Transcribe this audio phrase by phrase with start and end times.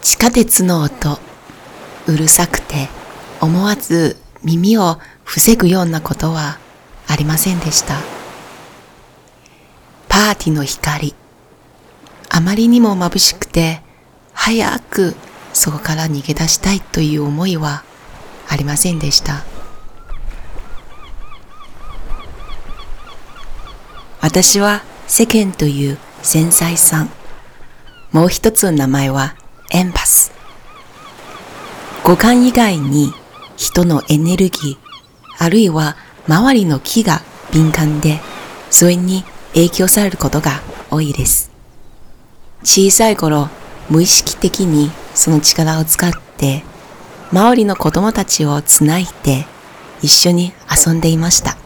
[0.00, 1.18] 地下鉄の音、
[2.06, 2.88] うるさくて
[3.40, 6.58] 思わず耳を防ぐようなことは
[7.06, 7.96] ありませんでした。
[10.08, 11.14] パーティーの光、
[12.28, 13.82] あまりにも眩しくて
[14.32, 15.14] 早く
[15.52, 17.84] そこから逃げ出したいという思いは
[18.48, 19.44] ありませんでした。
[24.20, 27.10] 私は世間という繊細さん。
[28.12, 29.34] もう一つの名前は
[29.70, 30.32] エンパス。
[32.02, 33.12] 五感以外に
[33.58, 38.18] 人のエネルギー、あるいは周りの木が敏感で、
[38.70, 41.50] それに影響されることが多いです。
[42.64, 43.50] 小さい頃、
[43.90, 46.64] 無意識的にその力を使って、
[47.30, 49.46] 周りの子供たちをつないで
[50.00, 51.58] 一緒に遊んでいました。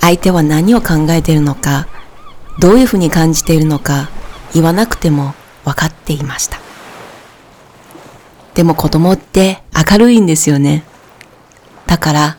[0.00, 1.88] 相手は何を考えているのか、
[2.58, 4.08] どういうふうに感じているのか
[4.54, 6.58] 言わなくても分かっていました。
[8.54, 10.84] でも子供って明るいんですよね。
[11.86, 12.36] だから、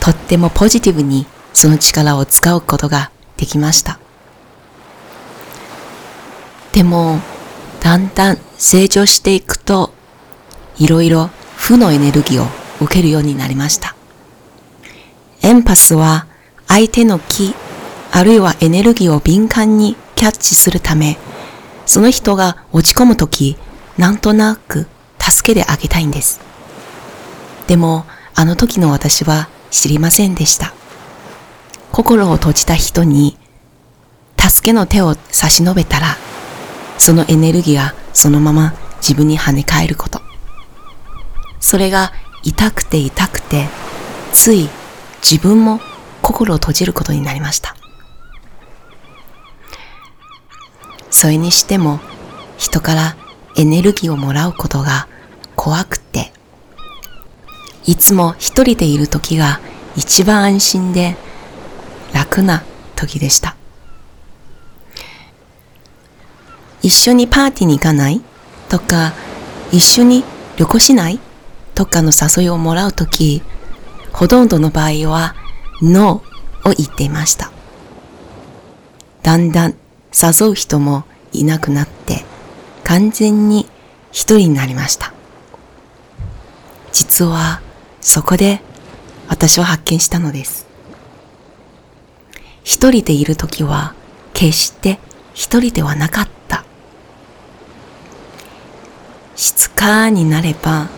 [0.00, 3.98] とってもポジティブにその力を使うことができました。
[6.72, 7.20] でも、
[7.80, 9.92] だんだん成長していくと、
[10.78, 12.46] いろいろ負のエネルギーを
[12.80, 13.94] 受けるようになりました。
[15.42, 16.26] エンパスは
[16.66, 17.54] 相手の気、
[18.10, 21.18] あるいはエネルギーを敏感にキャッチするため、
[21.86, 23.56] その人が落ち込むとき、
[23.98, 24.86] なんとなく
[25.18, 26.40] 助けてあげたいんです。
[27.66, 28.04] でも、
[28.34, 30.74] あの時の私は知りませんでした。
[31.92, 33.36] 心を閉じた人に、
[34.38, 36.16] 助けの手を差し伸べたら、
[36.98, 40.20] そのエネルギーがそのまま自分に跳ね返ること。
[41.60, 43.68] それが痛くて痛くて、
[44.32, 44.68] つい
[45.22, 45.80] 自分も
[46.20, 47.76] 心を閉じることになりました。
[51.14, 52.00] それにしても、
[52.58, 53.16] 人から
[53.56, 55.06] エネルギーをもらうことが
[55.54, 56.32] 怖くて、
[57.86, 59.60] いつも一人でいる時が
[59.94, 61.14] 一番安心で
[62.12, 62.64] 楽な
[62.96, 63.54] 時でした。
[66.82, 68.20] 一緒にパーティーに行かない？
[68.68, 69.12] とか、
[69.70, 70.24] 一緒に
[70.56, 71.20] 旅行しない？
[71.76, 73.40] とかの誘いをもらうとき、
[74.12, 75.36] ほとんどの場合は、
[75.80, 77.52] ノーを言っていました。
[79.22, 79.76] だんだん
[80.14, 82.24] 誘う人もいなくなって、
[82.84, 83.66] 完全に
[84.12, 85.12] 一人になりました。
[86.92, 87.60] 実は
[88.00, 88.60] そこで
[89.28, 90.66] 私は発見したのです。
[92.62, 93.94] 一人でいるときは
[94.32, 95.00] 決して
[95.34, 96.64] 一人ではなかった。
[99.34, 100.88] 静かになれば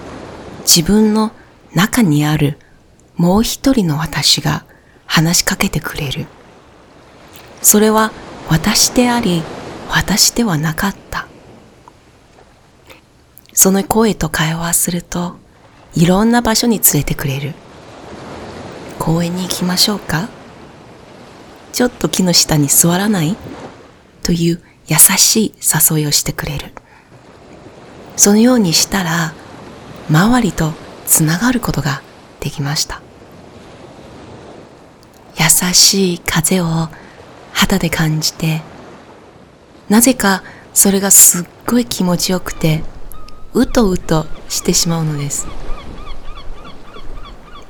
[0.61, 1.33] 自分の
[1.75, 2.59] 中にある
[3.17, 4.67] もう一人の私が
[5.07, 6.27] 話しかけてくれる。
[7.63, 8.13] それは
[8.49, 9.43] 私であり
[9.89, 11.27] 私ではなかった。
[13.53, 15.37] その声と会話すると
[15.95, 17.55] いろんな場所に連れてくれる。
[18.99, 20.29] 公園に行きましょうか
[21.73, 23.37] ちょっと木の下に座らない？
[24.23, 25.55] という優しい
[25.93, 26.73] 誘いをしてくれる。
[28.17, 29.35] そのようにしたら、
[30.09, 30.73] 周りと
[31.07, 32.03] つながることが
[32.41, 33.03] できました。
[35.39, 36.89] 優しい風を
[37.57, 38.61] 肌で感じて、
[39.89, 40.43] なぜか
[40.75, 42.85] それがすっごい気持ちよくて、
[43.55, 45.47] うとうとしてしまうのです。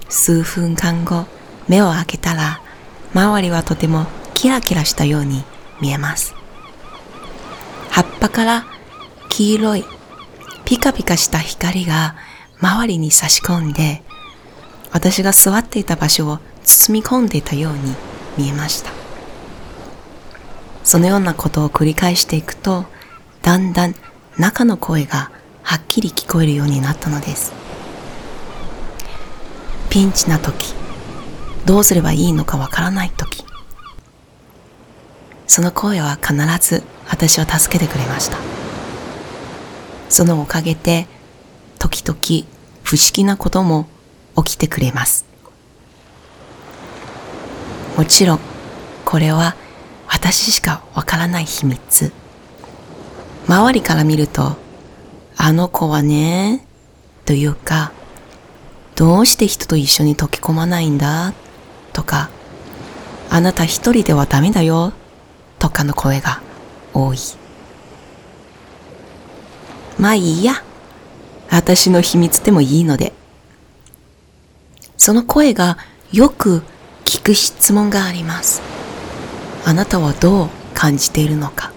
[0.09, 1.27] 数分間後、
[1.69, 2.61] 目を開けたら、
[3.15, 5.45] 周りはとてもキラキラしたように
[5.81, 6.35] 見えます。
[7.91, 8.67] 葉っぱから
[9.29, 9.85] 黄色い
[10.65, 12.17] ピカピカした光が
[12.61, 14.03] 周りに差し込んで、
[14.93, 17.95] 私が座っていた場所を包み込んでいたように
[18.37, 18.96] 見えました。
[20.87, 22.85] そのようなことを繰り返していくと、
[23.43, 23.97] だんだん
[24.39, 25.33] 中の声が
[25.65, 27.53] はっきり聞こえるようになったのです。
[29.91, 30.75] ピンチな時、
[31.65, 33.45] どうすればいいのかわからない時、
[35.49, 38.39] その声は必ず私を助けてくれました。
[40.09, 41.09] そのおかげで、
[41.81, 42.47] 時々
[42.85, 43.89] 不思議なことも
[44.37, 45.25] 起きてくれます。
[47.97, 48.41] もちろん、
[49.05, 49.57] これは
[50.27, 52.13] 私しかわからない秘密。
[53.47, 54.57] 周りから見ると、
[55.37, 56.67] あの子はね、
[57.25, 57.93] というか、
[58.97, 61.33] どうして人と一緒に溶け込まないんだ？
[61.93, 62.29] とか、
[63.31, 64.93] あなた一人ではダメだよ？
[65.61, 66.43] とかの声が
[66.93, 67.19] 多い。
[69.97, 70.55] まあいいや。
[71.51, 73.13] 私の秘密でもいいので。
[74.97, 75.79] その声が
[76.11, 76.65] よく
[77.05, 78.61] 聞く質問があります。
[79.67, 81.73] あなたはどう感じているのか。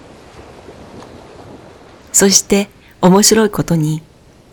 [2.12, 2.70] そして
[3.00, 4.00] 面白いことに、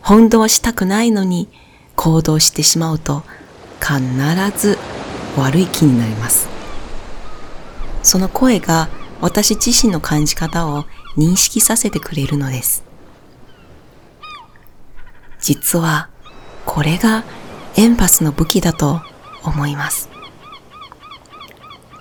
[0.02, 1.48] 本当はしたくないのに
[1.96, 3.24] 行動してしまうと
[3.80, 4.02] 必
[4.58, 4.80] ず
[5.38, 6.50] 悪い気になります。
[8.02, 8.90] その声が
[9.22, 10.86] 私自身の感じ方を
[11.16, 12.84] 認識させてくれるのです。
[15.40, 16.10] 実は
[16.66, 17.24] これが
[17.76, 19.00] エンパスの武器だと
[19.44, 20.10] 思います。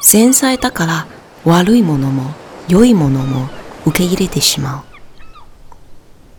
[0.00, 1.15] 繊細だから
[1.46, 2.34] 悪いものも
[2.68, 3.48] 良いものも
[3.86, 4.84] 受け入れてしまう。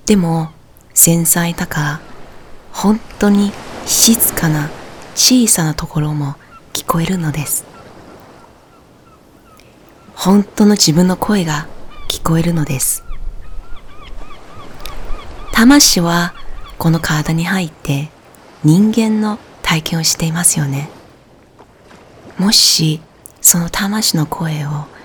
[0.06, 0.52] でも
[0.94, 2.00] 繊細だから
[2.74, 3.54] 本当に
[3.86, 4.70] 静かな
[5.16, 6.36] 小さなところも
[6.74, 7.66] 聞こえるのです。
[10.14, 11.68] 本当の自分の声が
[12.10, 13.06] 聞こえるのです。
[15.54, 16.34] 魂は
[16.78, 18.10] この体に入って
[18.66, 20.90] 人間の体験をしていますよね。
[22.38, 23.00] もし
[23.40, 24.97] その魂の声を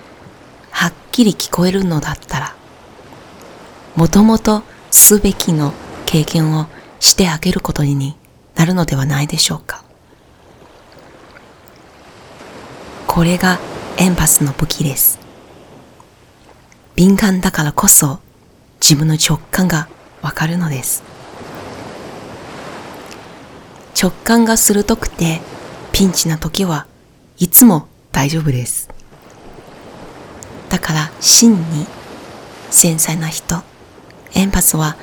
[1.13, 2.55] きり聞こえるのだったら、
[3.95, 5.71] もともとすべきの
[6.07, 6.65] 経験を
[6.99, 8.17] してあげることに
[8.55, 9.83] なるのではないでしょうか。
[13.05, 13.59] これが
[13.97, 15.19] エンパスの武器です。
[16.95, 18.19] 敏感だからこそ
[18.81, 19.87] 自分の直感が
[20.23, 21.03] わかるのです。
[24.01, 25.41] 直感が鋭くて
[25.91, 26.87] ピンチな時は
[27.37, 28.89] いつも大丈夫です。
[30.83, 31.87] から真に
[32.69, 33.63] 繊細な人、
[34.35, 34.97] エンパスは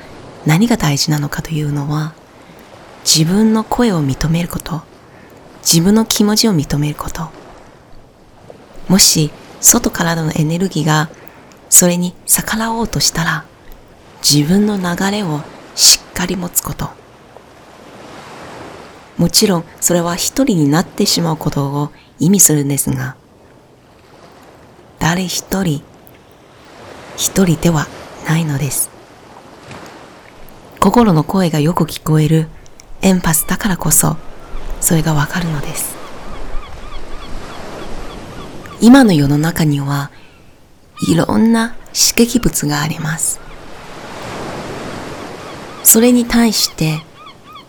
[0.45, 2.13] 何が大事なのかというのは
[3.03, 4.83] 自分の声を認めること、
[5.63, 7.29] 自分の気持ちを認めること。
[8.87, 11.09] もし外からのエネルギーが
[11.69, 13.45] それに逆らおうとしたら
[14.21, 15.41] 自分の流れを
[15.75, 16.89] しっかり持つこと。
[19.17, 23.15] もちろんそれは一人になってしまうことを意味するんですが、
[25.01, 25.81] 誰一人、
[27.17, 27.87] 一人では
[28.27, 28.91] ないのです。
[30.79, 32.47] 心の声がよく聞こえる
[33.01, 34.15] エンパスだからこそ、
[34.79, 35.95] それがわかるのです。
[38.79, 40.11] 今の世の中には、
[41.07, 43.39] いろんな刺激物があります。
[45.83, 47.01] それに対して、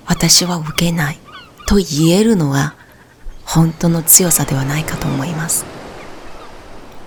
[0.04, 1.18] 私は受けない
[1.66, 2.74] と言えるのは、
[3.46, 5.64] 本当の強さではないかと思います。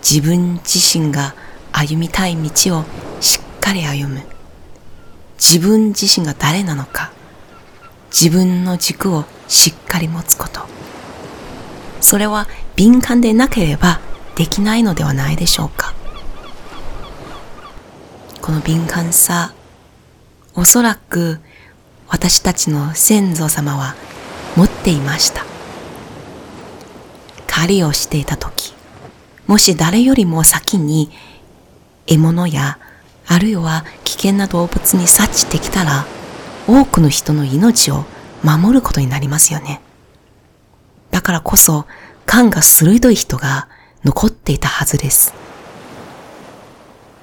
[0.08, 1.34] 自分自身が
[1.72, 2.86] 歩みたい道を
[3.22, 4.22] しっかり歩む。
[5.38, 7.12] 自分自身が誰なのか、
[8.12, 10.62] 自分の軸をしっかり持つこと。
[12.02, 14.00] それは敏感でなければ
[14.36, 15.96] できないのではないでしょうか。
[18.42, 19.56] この敏感さ、
[20.54, 21.40] おそらく
[22.08, 23.96] 私たちの先祖様は
[24.56, 25.44] 持っていました。
[27.48, 28.55] 狩りをしていた時、
[29.48, 31.12] もし誰よりも先に
[32.08, 32.80] 獲物や
[33.28, 36.06] あるいは危険な動物に察知できたら
[36.68, 38.06] 多くの人の命を
[38.44, 39.82] 守ることになりますよね。
[41.12, 41.86] だからこそ、
[42.26, 43.68] 感が鋭い人が
[44.04, 45.34] 残っていたはずです。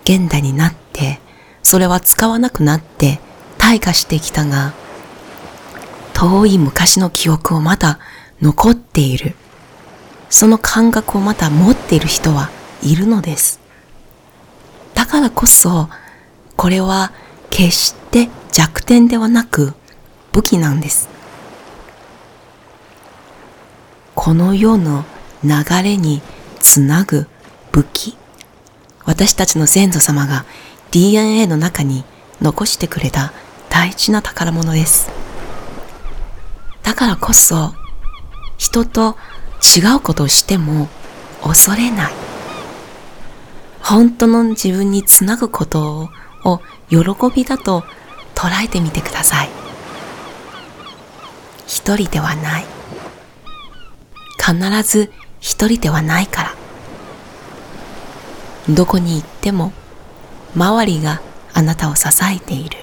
[0.05, 1.21] 現代になって、
[1.63, 3.21] それは使わなくなって
[3.59, 4.73] 退化してきたが、
[6.15, 7.99] 遠い昔の記憶をまだ
[8.41, 9.35] 残っている。
[10.33, 12.49] その感覚をまだ持っている人は
[12.83, 13.61] いるのです。
[14.95, 15.91] だからこそ、
[16.57, 17.13] これは
[17.51, 19.75] 決して弱点ではなく
[20.33, 21.11] 武器なんです。
[24.15, 25.05] この世の
[25.45, 26.23] 流れに
[26.61, 27.27] つなぐ
[27.71, 28.17] 武器。
[29.05, 30.47] 私たちの先祖様が
[30.93, 32.05] DNA の中に
[32.41, 33.35] 残してくれた
[33.69, 35.11] 大事な宝物です。
[36.83, 37.75] だからこそ、
[38.57, 39.19] 人と
[39.63, 40.89] 違うことをしても
[41.43, 42.13] 恐れない。
[43.81, 46.11] 本当の自分につなぐこと
[46.45, 46.99] を喜
[47.35, 47.85] びだと
[48.35, 49.51] 捉えてみてください。
[51.67, 52.67] 一人ではない。
[54.39, 56.55] 必ず一人ではないから。
[58.69, 59.73] どこに行っても
[60.55, 61.21] 周りが
[61.55, 62.79] あなたを支えている。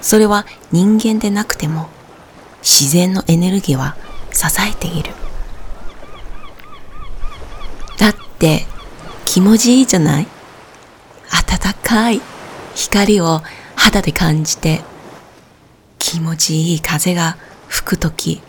[0.00, 1.88] それは人間でなくても
[2.62, 3.96] 自然のエネルギーは
[4.32, 5.12] 支えている。
[7.98, 8.66] だって
[9.24, 10.26] 気持ちいいじゃない？
[11.30, 12.20] 暖かい
[12.74, 13.42] 光を
[13.76, 14.80] 肌で感じて
[15.98, 17.36] 気持ちいい風が
[17.68, 18.40] 吹くとき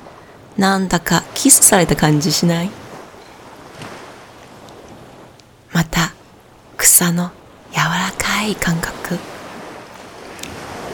[0.57, 2.69] なんだかキスされた感じしない？
[5.73, 6.13] また
[6.77, 7.31] 草の
[7.71, 9.19] 柔らかい感覚。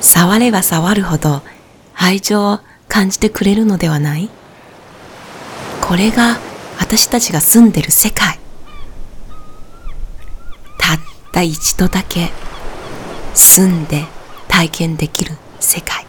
[0.02, 1.42] 触れば触るほど
[1.96, 4.30] 愛情を感じてくれるのではない？
[5.88, 6.38] これが
[6.80, 8.38] 私たちが住んでる世界。
[10.78, 11.00] たっ
[11.32, 12.30] た一度だけ
[13.34, 14.04] 住んで
[14.50, 16.07] 体験できる世界。